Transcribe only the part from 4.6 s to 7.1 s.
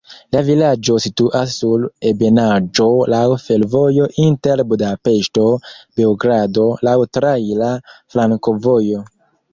Budapeŝto-Beogrado, laŭ